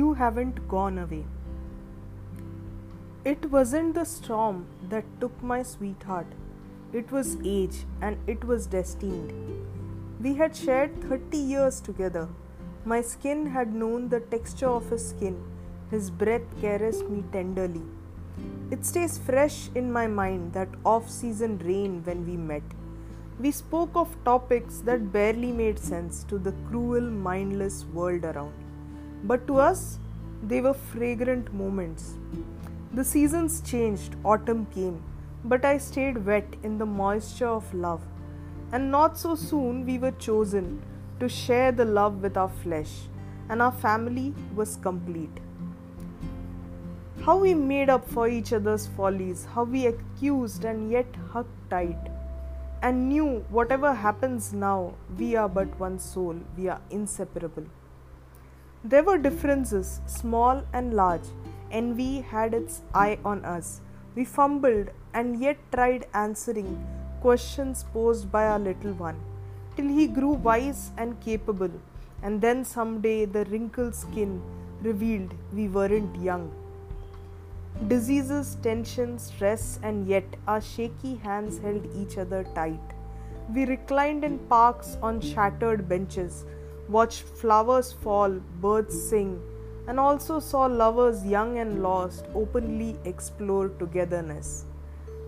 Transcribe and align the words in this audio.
You 0.00 0.14
haven't 0.18 0.66
gone 0.66 0.98
away. 0.98 1.24
It 3.30 3.50
wasn't 3.54 3.94
the 3.94 4.04
storm 4.04 4.60
that 4.88 5.08
took 5.20 5.42
my 5.42 5.62
sweetheart, 5.62 6.28
it 7.00 7.10
was 7.12 7.36
age 7.44 7.80
and 8.00 8.30
it 8.34 8.44
was 8.50 8.68
destined. 8.74 9.34
We 10.26 10.32
had 10.36 10.56
shared 10.56 11.02
30 11.02 11.36
years 11.36 11.80
together. 11.80 12.28
My 12.92 13.02
skin 13.02 13.44
had 13.56 13.74
known 13.74 14.08
the 14.08 14.20
texture 14.20 14.70
of 14.70 14.88
his 14.88 15.06
skin, 15.10 15.36
his 15.90 16.08
breath 16.22 16.48
caressed 16.62 17.10
me 17.10 17.22
tenderly. 17.36 17.84
It 18.70 18.86
stays 18.86 19.18
fresh 19.18 19.58
in 19.74 19.92
my 19.98 20.06
mind 20.06 20.54
that 20.54 20.80
off 20.94 21.10
season 21.10 21.58
rain 21.58 22.00
when 22.04 22.24
we 22.24 22.38
met. 22.38 22.62
We 23.38 23.50
spoke 23.50 24.02
of 24.06 24.16
topics 24.24 24.80
that 24.88 25.12
barely 25.12 25.52
made 25.52 25.78
sense 25.92 26.24
to 26.32 26.38
the 26.38 26.56
cruel, 26.70 27.14
mindless 27.28 27.84
world 28.00 28.24
around. 28.24 28.69
But 29.24 29.46
to 29.46 29.58
us, 29.58 29.98
they 30.42 30.60
were 30.60 30.74
fragrant 30.74 31.52
moments. 31.52 32.14
The 32.94 33.04
seasons 33.04 33.60
changed, 33.60 34.16
autumn 34.24 34.66
came, 34.66 35.02
but 35.44 35.64
I 35.64 35.78
stayed 35.78 36.24
wet 36.24 36.56
in 36.62 36.78
the 36.78 36.86
moisture 36.86 37.48
of 37.48 37.72
love. 37.74 38.00
And 38.72 38.90
not 38.90 39.18
so 39.18 39.34
soon 39.34 39.84
we 39.84 39.98
were 39.98 40.12
chosen 40.12 40.82
to 41.18 41.28
share 41.28 41.72
the 41.72 41.84
love 41.84 42.22
with 42.22 42.36
our 42.36 42.48
flesh, 42.48 43.08
and 43.48 43.60
our 43.60 43.72
family 43.72 44.34
was 44.54 44.76
complete. 44.76 45.40
How 47.22 47.36
we 47.36 47.52
made 47.52 47.90
up 47.90 48.08
for 48.08 48.28
each 48.28 48.52
other's 48.52 48.86
follies, 48.86 49.46
how 49.54 49.64
we 49.64 49.86
accused 49.86 50.64
and 50.64 50.90
yet 50.90 51.14
hugged 51.30 51.70
tight, 51.70 52.08
and 52.82 53.08
knew 53.10 53.44
whatever 53.50 53.92
happens 53.92 54.54
now, 54.54 54.94
we 55.18 55.36
are 55.36 55.48
but 55.48 55.78
one 55.78 55.98
soul, 55.98 56.36
we 56.56 56.68
are 56.68 56.80
inseparable. 56.90 57.66
There 58.82 59.02
were 59.02 59.18
differences, 59.18 60.00
small 60.06 60.62
and 60.72 60.94
large. 60.94 61.26
Envy 61.70 62.22
had 62.22 62.54
its 62.54 62.80
eye 62.94 63.18
on 63.26 63.44
us. 63.44 63.82
We 64.14 64.24
fumbled 64.24 64.88
and 65.12 65.38
yet 65.38 65.58
tried 65.70 66.06
answering 66.14 66.82
questions 67.20 67.84
posed 67.92 68.32
by 68.32 68.46
our 68.46 68.58
little 68.58 68.94
one 68.94 69.20
till 69.76 69.86
he 69.86 70.06
grew 70.06 70.32
wise 70.32 70.92
and 70.96 71.20
capable, 71.20 71.70
and 72.22 72.40
then 72.40 72.64
someday 72.64 73.26
the 73.26 73.44
wrinkled 73.46 73.94
skin 73.94 74.40
revealed 74.80 75.34
we 75.52 75.68
weren't 75.68 76.16
young. 76.16 76.50
Diseases, 77.88 78.56
tension, 78.62 79.18
stress, 79.18 79.78
and 79.82 80.08
yet 80.08 80.24
our 80.48 80.60
shaky 80.60 81.16
hands 81.16 81.58
held 81.58 81.86
each 81.94 82.16
other 82.16 82.44
tight. 82.54 82.80
We 83.54 83.66
reclined 83.66 84.24
in 84.24 84.38
parks 84.38 84.96
on 85.02 85.20
shattered 85.20 85.86
benches 85.86 86.46
watched 86.90 87.22
flowers 87.22 87.92
fall, 87.92 88.30
birds 88.60 89.00
sing, 89.08 89.40
and 89.86 89.98
also 89.98 90.40
saw 90.40 90.66
lovers 90.66 91.24
young 91.24 91.58
and 91.58 91.82
lost 91.82 92.24
openly 92.34 92.96
explore 93.04 93.68
togetherness. 93.80 94.64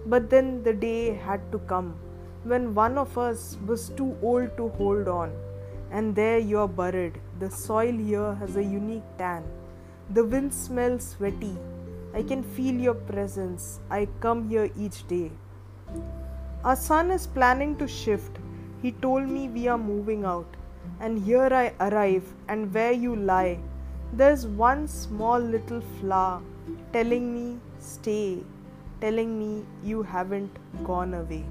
But 0.06 0.28
then 0.30 0.62
the 0.62 0.72
day 0.72 1.14
had 1.14 1.40
to 1.52 1.58
come 1.60 1.94
when 2.44 2.74
one 2.74 2.98
of 2.98 3.16
us 3.16 3.56
was 3.66 3.90
too 3.90 4.16
old 4.22 4.56
to 4.56 4.68
hold 4.70 5.08
on, 5.08 5.32
and 5.90 6.14
there 6.14 6.38
you 6.38 6.58
are 6.58 6.68
buried. 6.68 7.20
The 7.38 7.50
soil 7.50 7.92
here 7.92 8.34
has 8.34 8.56
a 8.56 8.64
unique 8.64 9.10
tan. 9.18 9.44
The 10.10 10.24
wind 10.24 10.52
smells 10.52 11.10
sweaty. 11.10 11.56
I 12.14 12.22
can 12.22 12.42
feel 12.42 12.74
your 12.74 12.94
presence. 12.94 13.78
I 13.90 14.08
come 14.20 14.48
here 14.48 14.70
each 14.76 15.06
day. 15.06 15.30
Our 16.64 16.76
son 16.76 17.10
is 17.10 17.26
planning 17.26 17.76
to 17.76 17.86
shift. 17.86 18.38
He 18.82 18.92
told 18.92 19.28
me 19.28 19.48
we 19.48 19.68
are 19.68 19.78
moving 19.78 20.24
out 20.24 20.56
and 21.00 21.18
here 21.24 21.48
I 21.52 21.72
arrive, 21.80 22.24
and 22.48 22.72
where 22.72 22.92
you 22.92 23.16
lie, 23.16 23.58
there's 24.12 24.46
one 24.46 24.86
small 24.86 25.38
little 25.38 25.80
flower 26.00 26.42
telling 26.92 27.32
me, 27.34 27.58
Stay, 27.78 28.42
telling 29.00 29.38
me 29.38 29.64
you 29.82 30.02
haven't 30.02 30.56
gone 30.84 31.14
away. 31.14 31.44